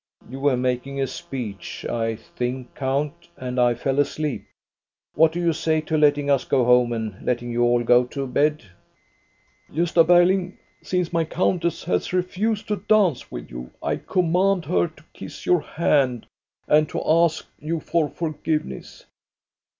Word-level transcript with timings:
"You 0.31 0.39
were 0.39 0.57
making 0.57 0.99
a 0.99 1.05
speech, 1.05 1.85
I 1.87 2.15
think, 2.15 2.73
count, 2.73 3.13
and 3.37 3.59
I 3.59 3.75
fell 3.75 3.99
asleep. 3.99 4.47
What 5.13 5.31
do 5.31 5.39
you 5.39 5.53
say 5.53 5.79
to 5.81 5.95
letting 5.95 6.27
us 6.27 6.43
go 6.43 6.65
home 6.65 6.91
and 6.91 7.23
letting 7.23 7.51
you 7.51 7.61
all 7.61 7.83
go 7.83 8.05
to 8.05 8.25
bed?"" 8.25 8.63
Gosta 9.71 10.03
Berling, 10.03 10.57
since 10.81 11.13
my 11.13 11.23
countess 11.23 11.83
has 11.83 12.13
refused 12.13 12.67
to 12.69 12.77
dance 12.89 13.29
with 13.29 13.51
you, 13.51 13.69
I 13.83 13.97
command 13.97 14.65
her 14.65 14.87
to 14.87 15.03
kiss 15.13 15.45
your 15.45 15.61
hand 15.61 16.25
and 16.67 16.89
to 16.89 17.03
ask 17.07 17.45
you 17.59 17.79
for 17.79 18.09
forgiveness." 18.09 19.05